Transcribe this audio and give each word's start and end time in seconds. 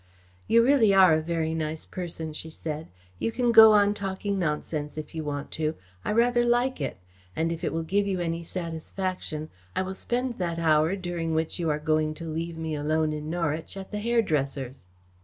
"You 0.47 0.63
really 0.63 0.95
are 0.95 1.13
a 1.13 1.21
very 1.21 1.53
nice 1.53 1.85
person," 1.85 2.33
she 2.33 2.49
said. 2.49 2.87
"You 3.19 3.31
can 3.31 3.51
go 3.51 3.73
on 3.73 3.93
talking 3.93 4.39
nonsense, 4.39 4.97
if 4.97 5.13
you 5.13 5.23
want 5.23 5.51
to. 5.51 5.75
I 6.03 6.11
rather 6.11 6.43
like 6.43 6.81
it. 6.81 6.97
And 7.35 7.51
if 7.51 7.63
it 7.63 7.71
will 7.71 7.83
give 7.83 8.07
you 8.07 8.19
any 8.19 8.41
satisfaction, 8.41 9.51
I 9.75 9.83
will 9.83 9.93
spend 9.93 10.39
that 10.39 10.57
hour 10.57 10.95
during 10.95 11.35
which 11.35 11.59
you 11.59 11.69
are 11.69 11.77
going 11.77 12.15
to 12.15 12.25
leave 12.25 12.57
me 12.57 12.73
alone 12.73 13.13
in 13.13 13.29
Norwich, 13.29 13.77
at 13.77 13.91
the 13.91 13.99
hairdresser's." 13.99 14.87